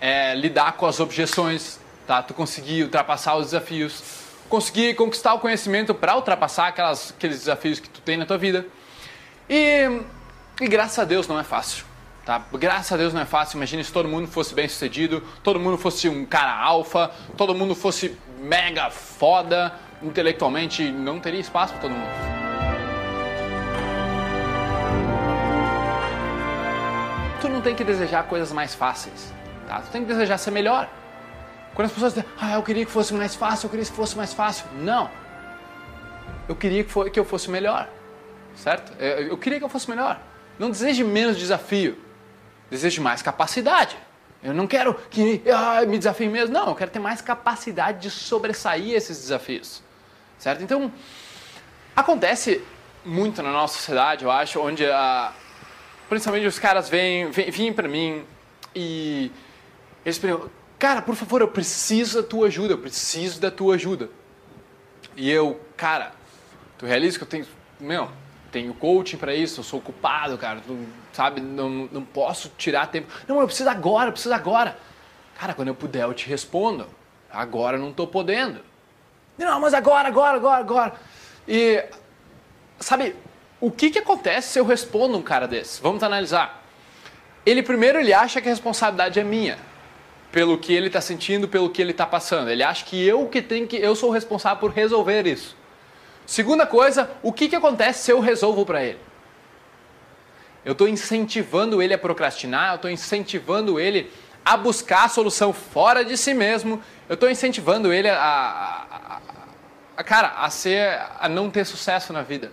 [0.00, 2.22] É lidar com as objeções, tá?
[2.22, 4.02] Tu conseguir ultrapassar os desafios,
[4.48, 8.64] conseguir conquistar o conhecimento para ultrapassar aquelas, aqueles desafios que tu tem na tua vida.
[9.50, 10.00] E,
[10.60, 11.84] e graças a Deus não é fácil.
[12.26, 12.44] Tá?
[12.54, 13.56] Graças a Deus não é fácil.
[13.56, 17.72] Imagine se todo mundo fosse bem sucedido, todo mundo fosse um cara alfa, todo mundo
[17.72, 22.10] fosse mega foda intelectualmente, não teria espaço para todo mundo.
[27.40, 29.32] Tu não tem que desejar coisas mais fáceis,
[29.68, 29.80] tá?
[29.82, 30.90] Tu tem que desejar ser melhor.
[31.74, 34.16] Quando as pessoas dizem, ah, eu queria que fosse mais fácil, eu queria que fosse
[34.16, 34.66] mais fácil.
[34.80, 35.08] Não.
[36.48, 37.88] Eu queria que, que eu fosse melhor,
[38.56, 38.92] certo?
[39.00, 40.18] Eu, eu queria que eu fosse melhor.
[40.58, 42.05] Não deseje menos desafio.
[42.70, 43.96] Desejo mais capacidade.
[44.42, 46.52] Eu não quero que ah, me desafie mesmo.
[46.54, 49.82] Não, eu quero ter mais capacidade de sobressair esses desafios.
[50.38, 50.62] Certo?
[50.62, 50.92] Então,
[51.94, 52.62] acontece
[53.04, 54.84] muito na nossa sociedade, eu acho, onde
[56.08, 58.24] principalmente os caras vêm, vêm, vêm para mim
[58.74, 59.30] e
[60.04, 64.10] eles perguntam, cara, por favor, eu preciso da tua ajuda, eu preciso da tua ajuda.
[65.16, 66.12] E eu, cara,
[66.76, 67.46] tu realiza que eu tenho,
[67.80, 68.10] meu,
[68.50, 70.78] tenho coaching para isso, eu sou ocupado, cara, tu,
[71.12, 73.12] sabe, não, não posso tirar tempo.
[73.26, 74.78] Não, eu preciso agora, eu preciso agora.
[75.38, 76.86] Cara, quando eu puder eu te respondo.
[77.30, 78.60] Agora eu não estou podendo.
[79.36, 80.92] Não, mas agora, agora, agora, agora.
[81.46, 81.84] E,
[82.78, 83.14] sabe,
[83.60, 85.80] o que, que acontece se eu respondo um cara desse?
[85.82, 86.62] Vamos analisar.
[87.44, 89.58] Ele primeiro ele acha que a responsabilidade é minha,
[90.32, 92.50] pelo que ele está sentindo, pelo que ele está passando.
[92.50, 95.56] Ele acha que eu que tenho que eu sou responsável por resolver isso.
[96.26, 98.98] Segunda coisa, o que, que acontece se eu resolvo para ele?
[100.64, 104.12] Eu estou incentivando ele a procrastinar, eu estou incentivando ele
[104.44, 109.20] a buscar a solução fora de si mesmo, eu estou incentivando ele a, a, a,
[109.96, 112.50] a, cara, a ser, a não ter sucesso na vida.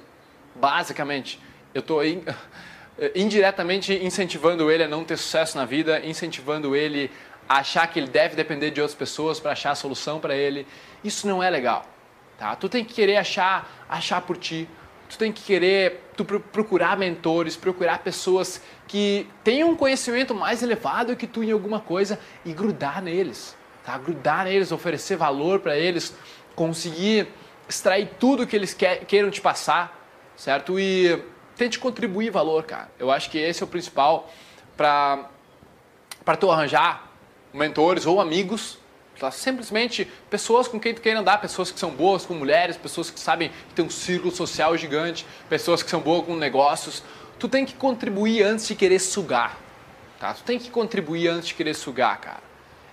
[0.54, 1.40] Basicamente,
[1.74, 2.24] eu estou in,
[3.16, 7.10] indiretamente incentivando ele a não ter sucesso na vida, incentivando ele
[7.50, 10.68] a achar que ele deve depender de outras pessoas para achar a solução para ele.
[11.04, 11.93] Isso não é legal.
[12.44, 12.58] Tá?
[12.58, 14.68] Tu tem que querer achar, achar por ti.
[15.08, 21.16] Tu tem que querer tu procurar mentores, procurar pessoas que tenham um conhecimento mais elevado
[21.16, 23.56] que tu em alguma coisa e grudar neles.
[23.86, 23.98] Tá?
[23.98, 26.14] Grudar neles, oferecer valor para eles,
[26.54, 27.30] conseguir
[27.70, 28.74] extrair tudo que eles
[29.08, 29.98] queiram te passar,
[30.36, 30.78] certo?
[30.78, 31.24] E
[31.56, 32.92] tente contribuir valor, cara.
[33.00, 34.30] Eu acho que esse é o principal
[34.76, 35.30] para
[36.26, 37.10] para tu arranjar
[37.54, 38.83] mentores ou amigos
[39.20, 39.32] Tá?
[39.32, 43.20] Simplesmente pessoas com quem tu quer andar, pessoas que são boas com mulheres, pessoas que
[43.20, 47.04] sabem que tem um círculo social gigante, pessoas que são boas com negócios.
[47.40, 49.58] Tu tem que contribuir antes de querer sugar.
[50.20, 50.34] Tá?
[50.34, 52.44] Tu tem que contribuir antes de querer sugar, cara.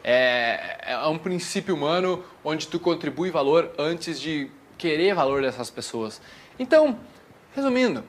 [0.02, 6.20] É, é um princípio humano onde tu contribui valor antes de querer valor dessas pessoas.
[6.58, 6.98] Então,
[7.54, 8.02] resumindo,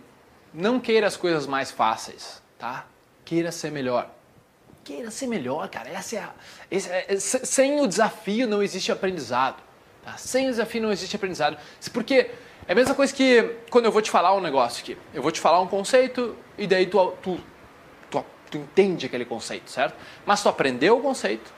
[0.53, 2.85] não queira as coisas mais fáceis, tá?
[3.25, 4.09] Queira ser melhor
[4.83, 5.89] queira ser melhor, cara.
[5.89, 6.29] Essa é a,
[6.69, 9.61] esse, é, sem o desafio não existe aprendizado.
[10.03, 10.17] Tá?
[10.17, 11.57] Sem o desafio não existe aprendizado.
[11.93, 12.31] Porque
[12.67, 14.97] é a mesma coisa que quando eu vou te falar um negócio aqui.
[15.13, 17.39] Eu vou te falar um conceito e daí tu, tu,
[18.09, 19.95] tu, tu entende aquele conceito, certo?
[20.25, 21.53] Mas tu aprendeu o conceito?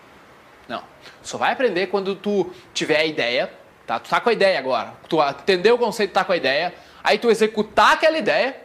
[0.68, 0.84] Não.
[1.22, 3.52] Só vai aprender quando tu tiver a ideia,
[3.86, 4.00] tá?
[4.00, 4.94] Tu tá com a ideia agora.
[5.08, 6.74] Tu entendeu o conceito, tá com a ideia.
[7.04, 8.62] Aí tu executar aquela ideia,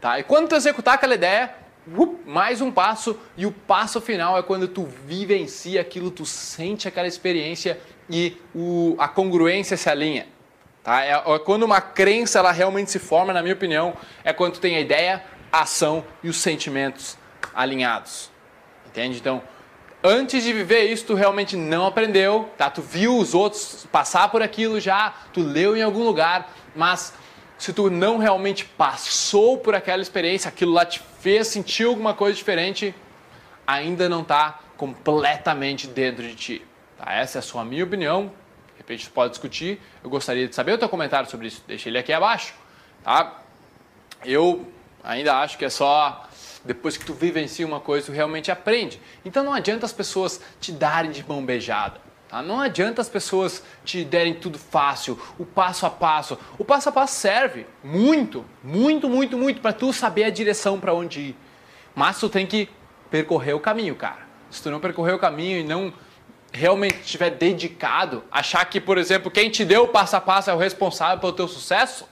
[0.00, 0.18] tá?
[0.18, 1.54] E quando tu executar aquela ideia,
[2.26, 7.06] mais um passo e o passo final é quando tu vivencia aquilo, tu sente aquela
[7.06, 7.78] experiência
[8.08, 10.26] e o, a congruência se alinha.
[10.82, 11.02] Tá?
[11.04, 14.60] É, é, quando uma crença ela realmente se forma, na minha opinião, é quando tu
[14.60, 17.16] tem a ideia, a ação e os sentimentos
[17.54, 18.30] alinhados.
[18.86, 19.18] Entende?
[19.18, 19.42] Então,
[20.02, 22.68] antes de viver isso, tu realmente não aprendeu, tá?
[22.70, 27.14] Tu viu os outros passar por aquilo já, tu leu em algum lugar, mas
[27.58, 32.36] se tu não realmente passou por aquela experiência, aquilo lá te fez sentir alguma coisa
[32.36, 32.94] diferente,
[33.66, 36.66] ainda não está completamente dentro de ti.
[36.98, 37.14] Tá?
[37.14, 38.26] Essa é a sua minha opinião.
[38.72, 39.80] De repente tu pode discutir.
[40.02, 41.64] Eu gostaria de saber o teu comentário sobre isso.
[41.66, 42.52] Deixa ele aqui abaixo.
[43.02, 43.40] Tá?
[44.22, 44.70] Eu
[45.02, 46.28] ainda acho que é só
[46.62, 49.00] depois que tu vivencia uma coisa, tu realmente aprende.
[49.24, 52.03] Então não adianta as pessoas te darem de mão beijada.
[52.28, 52.42] Tá?
[52.42, 56.38] Não adianta as pessoas te derem tudo fácil, o passo a passo.
[56.58, 60.92] O passo a passo serve muito, muito, muito, muito para tu saber a direção para
[60.92, 61.36] onde ir.
[61.94, 62.68] Mas tu tem que
[63.10, 64.26] percorrer o caminho, cara.
[64.50, 65.92] Se tu não percorrer o caminho e não
[66.52, 70.54] realmente estiver dedicado, achar que, por exemplo, quem te deu o passo a passo é
[70.54, 72.08] o responsável pelo teu sucesso,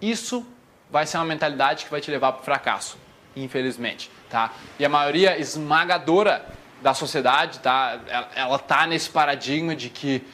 [0.00, 0.46] isso
[0.90, 2.98] vai ser uma mentalidade que vai te levar para o fracasso,
[3.34, 4.52] infelizmente, tá?
[4.78, 6.46] E a maioria esmagadora
[6.82, 8.00] da sociedade, tá?
[8.34, 10.24] Ela tá nesse paradigma de que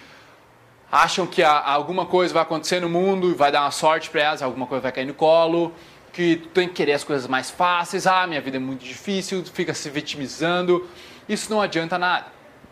[0.90, 4.42] acham que alguma coisa vai acontecer no mundo e vai dar uma sorte para elas,
[4.42, 5.74] alguma coisa vai cair no colo,
[6.12, 9.44] que tu tem que querer as coisas mais fáceis, ah, minha vida é muito difícil,
[9.44, 10.88] fica se vitimizando.
[11.28, 12.26] Isso não adianta nada.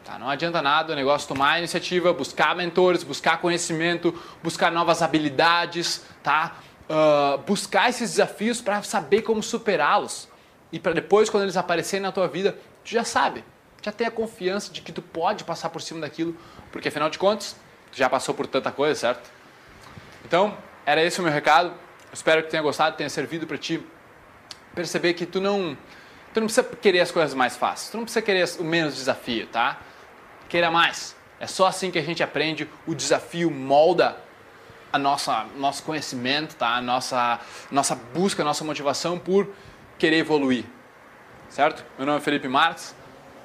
[0.05, 0.19] Tá?
[0.19, 6.56] Não adianta nada o negócio tomar iniciativa, buscar mentores, buscar conhecimento, buscar novas habilidades, tá?
[6.85, 10.29] Uh, buscar esses desafios para saber como superá-los.
[10.70, 12.53] E para depois, quando eles aparecerem na tua vida,
[12.85, 13.43] tu já sabe
[13.84, 16.34] já tenha confiança de que tu pode passar por cima daquilo,
[16.72, 17.54] porque afinal de contas,
[17.92, 19.31] tu já passou por tanta coisa, certo?
[20.25, 21.70] Então, era esse o meu recado.
[22.10, 23.84] espero que tenha gostado, tenha servido para ti
[24.75, 25.76] perceber que tu não,
[26.32, 29.46] tu não precisa querer as coisas mais fáceis, tu não precisa querer o menos desafio,
[29.48, 29.78] tá?
[30.48, 31.14] Queira mais.
[31.38, 32.66] É só assim que a gente aprende.
[32.86, 34.16] O desafio molda
[34.90, 36.76] a nossa nosso conhecimento, tá?
[36.76, 37.38] A nossa
[37.70, 39.52] nossa busca, a nossa motivação por
[39.98, 40.64] querer evoluir.
[41.50, 41.84] Certo?
[41.98, 42.94] Meu nome é Felipe Marques